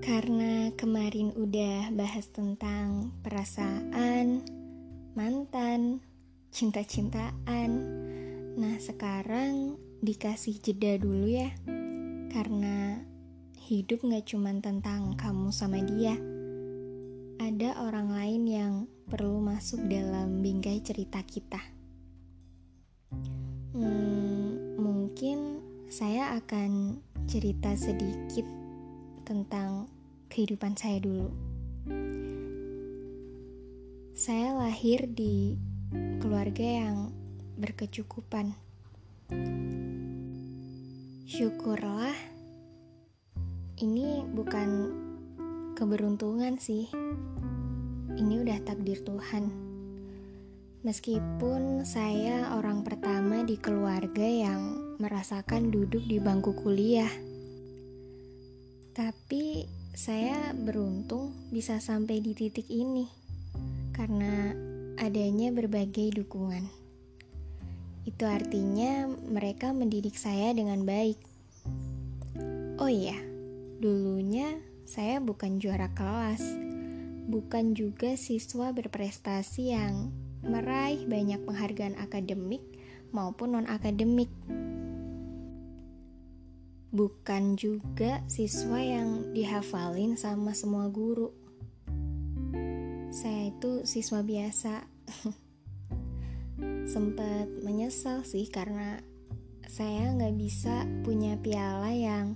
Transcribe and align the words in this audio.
Karena 0.00 0.72
kemarin 0.80 1.36
udah 1.36 1.92
bahas 1.92 2.24
tentang 2.32 3.12
perasaan, 3.20 4.40
mantan, 5.12 6.00
cinta-cintaan. 6.48 7.70
Nah, 8.56 8.80
sekarang 8.80 9.76
dikasih 10.00 10.56
jeda 10.64 10.96
dulu 10.96 11.28
ya. 11.28 11.52
Karena 12.32 12.96
hidup 13.68 14.00
gak 14.08 14.24
cuma 14.24 14.56
tentang 14.56 15.20
kamu 15.20 15.52
sama 15.52 15.84
dia. 15.84 16.16
Ada 17.36 17.84
orang 17.84 18.08
lain 18.08 18.42
yang 18.48 18.72
perlu 19.04 19.36
masuk 19.44 19.84
dalam 19.84 20.40
bingkai 20.40 20.80
cerita 20.80 21.20
kita. 21.28 21.60
Hmm, 23.76 24.80
mungkin 24.80 25.60
saya 25.92 26.40
akan 26.40 26.96
cerita 27.28 27.76
sedikit 27.76 28.48
tentang 29.30 29.86
kehidupan 30.26 30.74
saya 30.74 30.98
dulu. 30.98 31.30
Saya 34.10 34.58
lahir 34.58 35.06
di 35.06 35.54
keluarga 36.18 36.66
yang 36.66 37.14
berkecukupan. 37.54 38.58
Syukurlah, 41.30 42.10
ini 43.78 44.26
bukan 44.34 44.68
keberuntungan 45.78 46.58
sih. 46.58 46.90
Ini 48.18 48.34
udah 48.42 48.58
takdir 48.66 48.98
Tuhan. 49.06 49.46
Meskipun 50.82 51.86
saya 51.86 52.58
orang 52.58 52.82
pertama 52.82 53.46
di 53.46 53.54
keluarga 53.54 54.26
yang 54.26 54.74
merasakan 54.98 55.70
duduk 55.70 56.02
di 56.02 56.18
bangku 56.18 56.50
kuliah 56.66 57.29
tapi 59.00 59.64
saya 59.96 60.52
beruntung 60.52 61.32
bisa 61.48 61.80
sampai 61.80 62.20
di 62.20 62.36
titik 62.36 62.68
ini 62.68 63.08
karena 63.96 64.52
adanya 65.00 65.48
berbagai 65.56 66.20
dukungan. 66.20 66.68
Itu 68.04 68.28
artinya 68.28 69.08
mereka 69.08 69.72
mendidik 69.72 70.20
saya 70.20 70.52
dengan 70.52 70.84
baik. 70.84 71.16
Oh 72.76 72.92
iya, 72.92 73.16
dulunya 73.80 74.60
saya 74.84 75.16
bukan 75.16 75.56
juara 75.56 75.88
kelas, 75.96 76.44
bukan 77.24 77.72
juga 77.72 78.20
siswa 78.20 78.68
berprestasi 78.76 79.72
yang 79.72 80.12
meraih 80.44 81.08
banyak 81.08 81.40
penghargaan 81.48 81.96
akademik 81.96 82.60
maupun 83.16 83.56
non-akademik 83.56 84.28
bukan 86.90 87.54
juga 87.54 88.18
siswa 88.26 88.82
yang 88.82 89.30
dihafalin 89.30 90.18
sama 90.18 90.50
semua 90.58 90.90
guru. 90.90 91.30
Saya 93.14 93.54
itu 93.54 93.86
siswa 93.86 94.22
biasa. 94.26 94.86
Sempat 96.92 97.46
menyesal 97.62 98.26
sih 98.26 98.50
karena 98.50 98.98
saya 99.70 100.10
nggak 100.10 100.34
bisa 100.34 100.82
punya 101.06 101.38
piala 101.38 101.94
yang 101.94 102.34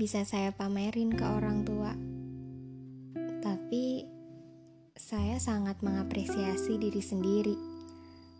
bisa 0.00 0.24
saya 0.24 0.48
pamerin 0.56 1.12
ke 1.12 1.24
orang 1.24 1.68
tua. 1.68 1.92
Tapi 3.44 4.08
saya 4.96 5.36
sangat 5.36 5.84
mengapresiasi 5.84 6.80
diri 6.80 7.04
sendiri 7.04 7.56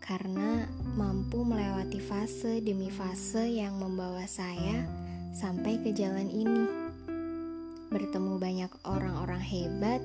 karena 0.01 0.65
mampu 0.97 1.45
melewati 1.45 2.01
fase 2.01 2.65
demi 2.65 2.89
fase 2.89 3.45
yang 3.61 3.77
membawa 3.77 4.25
saya 4.25 4.89
sampai 5.31 5.79
ke 5.79 5.95
jalan 5.95 6.27
ini. 6.27 6.63
Bertemu 7.91 8.39
banyak 8.39 8.71
orang-orang 8.87 9.43
hebat 9.43 9.99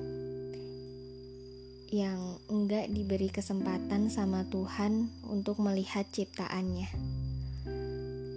yang 1.87 2.35
enggak 2.51 2.91
diberi 2.91 3.31
kesempatan 3.31 4.11
sama 4.11 4.43
Tuhan 4.51 5.07
untuk 5.23 5.63
melihat 5.63 6.03
ciptaannya. 6.11 6.91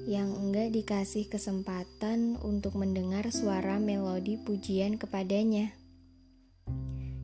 Yang 0.06 0.31
enggak 0.38 0.69
dikasih 0.75 1.26
kesempatan 1.26 2.38
untuk 2.42 2.78
mendengar 2.78 3.26
suara 3.34 3.78
melodi 3.82 4.38
pujian 4.38 4.98
kepadanya. 4.98 5.75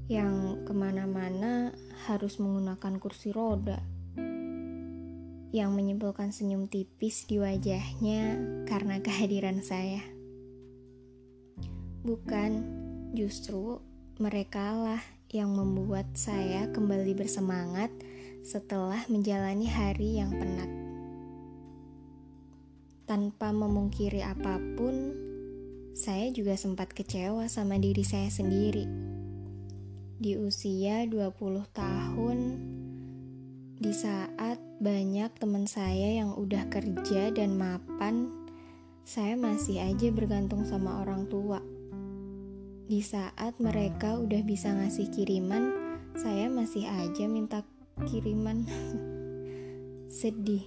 Yang 0.06 0.66
ke 0.66 0.74
mana-mana 0.74 1.74
harus 2.06 2.38
menggunakan 2.38 3.02
kursi 3.02 3.34
roda 3.34 3.95
yang 5.56 5.72
menyimpulkan 5.72 6.36
senyum 6.36 6.68
tipis 6.68 7.24
di 7.24 7.40
wajahnya 7.40 8.36
karena 8.68 9.00
kehadiran 9.04 9.64
saya. 9.64 10.04
Bukan, 12.04 12.60
justru 13.16 13.80
mereka 14.20 14.76
lah 14.76 15.02
yang 15.32 15.56
membuat 15.56 16.12
saya 16.12 16.68
kembali 16.70 17.16
bersemangat 17.16 17.88
setelah 18.44 19.00
menjalani 19.08 19.66
hari 19.66 20.20
yang 20.20 20.30
penat. 20.36 20.68
Tanpa 23.08 23.50
memungkiri 23.50 24.20
apa 24.20 24.60
pun, 24.76 25.16
saya 25.96 26.28
juga 26.30 26.54
sempat 26.54 26.92
kecewa 26.92 27.48
sama 27.48 27.80
diri 27.80 28.04
saya 28.04 28.28
sendiri. 28.28 28.84
Di 30.20 30.36
usia 30.36 31.08
20 31.08 31.64
tahun, 31.74 32.38
di 33.86 33.94
saat 33.94 34.58
banyak 34.82 35.30
teman 35.38 35.70
saya 35.70 36.19
yang 36.19 36.34
udah 36.34 36.66
kerja 36.74 37.30
dan 37.30 37.54
mapan, 37.54 38.34
saya 39.06 39.38
masih 39.38 39.78
aja 39.78 40.10
bergantung 40.10 40.66
sama 40.66 41.06
orang 41.06 41.30
tua. 41.30 41.62
Di 42.91 42.98
saat 42.98 43.62
mereka 43.62 44.19
udah 44.19 44.42
bisa 44.42 44.74
ngasih 44.74 45.06
kiriman, 45.14 45.70
saya 46.19 46.50
masih 46.50 46.82
aja 46.82 47.30
minta 47.30 47.62
kiriman. 48.10 48.66
Sedih. 50.18 50.66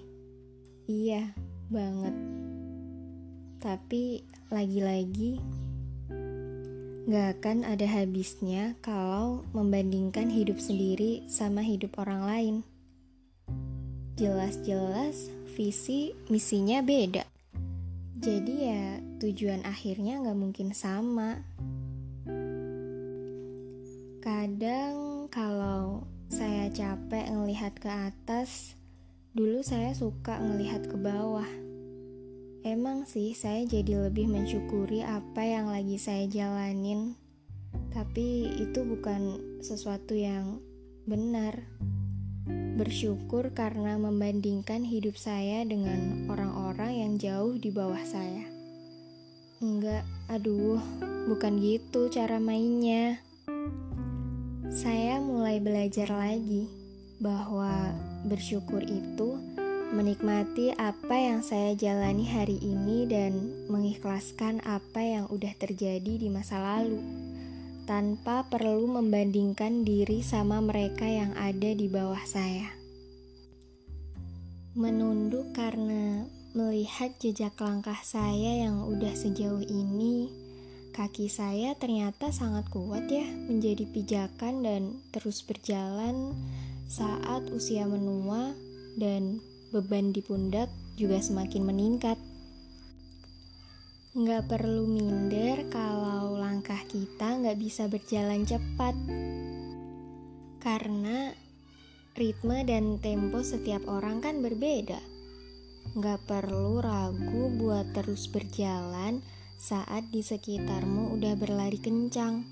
Iya, 0.87 1.35
banget. 1.67 2.15
Tapi 3.59 4.23
lagi-lagi 4.47 5.43
gak 7.11 7.43
akan 7.43 7.67
ada 7.67 7.83
habisnya 7.83 8.79
kalau 8.79 9.43
membandingkan 9.51 10.31
hidup 10.31 10.55
sendiri 10.55 11.27
sama 11.27 11.59
hidup 11.67 11.99
orang 11.99 12.23
lain 12.23 12.57
jelas-jelas 14.19 15.31
visi 15.55 16.11
misinya 16.27 16.83
beda. 16.83 17.23
Jadi 18.19 18.55
ya 18.67 18.99
tujuan 19.23 19.63
akhirnya 19.63 20.19
nggak 20.19 20.35
mungkin 20.35 20.75
sama. 20.75 21.39
Kadang 24.19 25.31
kalau 25.31 26.03
saya 26.27 26.67
capek 26.67 27.31
ngelihat 27.31 27.79
ke 27.79 27.87
atas, 27.87 28.75
dulu 29.31 29.63
saya 29.63 29.95
suka 29.95 30.35
ngelihat 30.35 30.91
ke 30.91 30.99
bawah. 30.99 31.47
Emang 32.67 33.07
sih 33.07 33.31
saya 33.31 33.63
jadi 33.63 34.11
lebih 34.11 34.27
mensyukuri 34.27 34.99
apa 34.99 35.47
yang 35.47 35.71
lagi 35.71 35.95
saya 35.95 36.27
jalanin. 36.27 37.15
Tapi 37.95 38.51
itu 38.67 38.83
bukan 38.83 39.39
sesuatu 39.63 40.11
yang 40.11 40.59
benar 41.07 41.63
bersyukur 42.79 43.51
karena 43.51 43.99
membandingkan 43.99 44.87
hidup 44.87 45.19
saya 45.19 45.67
dengan 45.67 46.25
orang-orang 46.31 46.91
yang 46.95 47.13
jauh 47.19 47.59
di 47.59 47.75
bawah 47.75 47.99
saya. 48.07 48.47
Enggak, 49.59 50.07
aduh, 50.31 50.79
bukan 51.27 51.59
gitu 51.59 52.07
cara 52.07 52.39
mainnya. 52.39 53.19
Saya 54.71 55.19
mulai 55.19 55.59
belajar 55.59 56.07
lagi 56.07 56.71
bahwa 57.19 57.91
bersyukur 58.23 58.79
itu 58.79 59.35
menikmati 59.91 60.71
apa 60.79 61.17
yang 61.17 61.43
saya 61.43 61.75
jalani 61.75 62.23
hari 62.29 62.55
ini 62.63 63.09
dan 63.09 63.65
mengikhlaskan 63.67 64.63
apa 64.63 65.01
yang 65.03 65.25
udah 65.27 65.51
terjadi 65.59 66.15
di 66.15 66.29
masa 66.31 66.61
lalu 66.61 67.28
tanpa 67.89 68.45
perlu 68.45 68.85
membandingkan 68.85 69.81
diri 69.81 70.21
sama 70.21 70.61
mereka 70.61 71.09
yang 71.09 71.33
ada 71.33 71.73
di 71.73 71.89
bawah 71.89 72.21
saya. 72.21 72.69
Menunduk 74.77 75.57
karena 75.57 76.29
melihat 76.53 77.17
jejak 77.17 77.57
langkah 77.57 77.97
saya 78.05 78.61
yang 78.61 78.85
udah 78.85 79.09
sejauh 79.17 79.65
ini, 79.65 80.29
kaki 80.93 81.33
saya 81.33 81.73
ternyata 81.81 82.29
sangat 82.29 82.69
kuat 82.69 83.09
ya 83.09 83.25
menjadi 83.25 83.89
pijakan 83.89 84.61
dan 84.61 85.01
terus 85.09 85.41
berjalan 85.41 86.37
saat 86.85 87.49
usia 87.49 87.89
menua 87.89 88.53
dan 89.01 89.41
beban 89.73 90.13
di 90.13 90.21
pundak 90.21 90.69
juga 90.93 91.17
semakin 91.25 91.65
meningkat. 91.65 92.21
Nggak 94.09 94.49
perlu 94.49 94.89
minder 94.89 95.69
kalau 95.69 96.33
langkah 96.33 96.81
kita 96.89 97.45
nggak 97.45 97.61
bisa 97.61 97.85
berjalan 97.85 98.41
cepat. 98.41 98.97
Karena 100.57 101.29
ritme 102.17 102.65
dan 102.65 102.97
tempo 102.97 103.45
setiap 103.45 103.85
orang 103.85 104.17
kan 104.17 104.41
berbeda. 104.41 104.97
Nggak 105.93 106.25
perlu 106.25 106.81
ragu 106.81 107.53
buat 107.53 107.93
terus 107.93 108.25
berjalan 108.33 109.21
saat 109.61 110.09
di 110.09 110.25
sekitarmu 110.25 111.13
udah 111.13 111.37
berlari 111.37 111.77
kencang. 111.77 112.49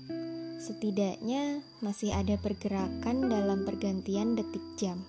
Setidaknya 0.62 1.66
masih 1.82 2.14
ada 2.14 2.38
pergerakan 2.38 3.26
dalam 3.26 3.66
pergantian 3.66 4.38
detik 4.38 4.62
jam. 4.78 5.02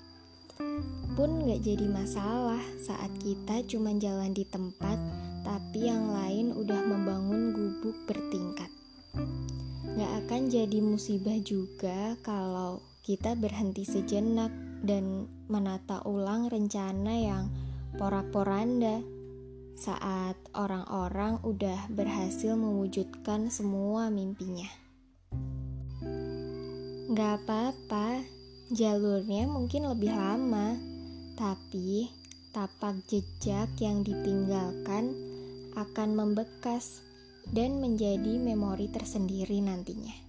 Pun 1.14 1.46
gak 1.46 1.62
jadi 1.62 1.86
masalah 1.86 2.62
saat 2.82 3.12
kita 3.22 3.62
cuma 3.70 3.92
jalan 4.02 4.32
di 4.32 4.48
tempat, 4.48 4.98
tapi 5.44 5.88
yang 5.88 6.12
lain 6.12 6.52
udah 6.54 6.82
membangun 6.84 7.52
gubuk 7.56 7.96
bertingkat. 8.06 8.72
Gak 9.98 10.12
akan 10.26 10.48
jadi 10.48 10.80
musibah 10.80 11.38
juga 11.42 12.16
kalau 12.22 12.80
kita 13.04 13.34
berhenti 13.34 13.84
sejenak 13.84 14.54
dan 14.86 15.26
menata 15.50 16.00
ulang 16.06 16.48
rencana 16.48 17.14
yang 17.18 17.46
porak-poranda 17.98 19.02
saat 19.80 20.36
orang-orang 20.54 21.40
udah 21.42 21.88
berhasil 21.90 22.54
mewujudkan 22.54 23.48
semua 23.48 24.12
mimpinya. 24.12 24.68
Gak 27.10 27.44
apa-apa, 27.44 28.22
jalurnya 28.70 29.50
mungkin 29.50 29.90
lebih 29.90 30.14
lama, 30.14 30.78
tapi 31.34 32.12
tapak 32.50 33.02
jejak 33.06 33.70
yang 33.78 34.02
ditinggalkan 34.02 35.14
akan 35.78 36.10
membekas 36.18 37.06
dan 37.50 37.82
menjadi 37.82 38.38
memori 38.42 38.90
tersendiri 38.90 39.62
nantinya. 39.62 40.29